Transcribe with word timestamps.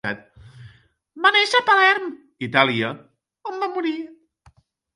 Va 1.25 1.31
néixer 1.35 1.59
a 1.61 1.65
Palerm 1.67 2.09
(Itàlia), 2.49 2.91
on 3.53 3.63
va 3.65 3.73
morir. 3.79 3.97